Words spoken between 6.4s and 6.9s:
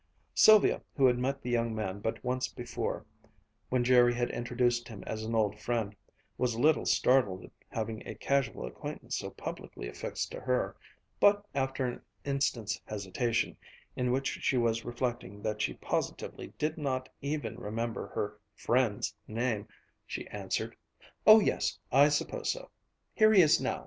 a little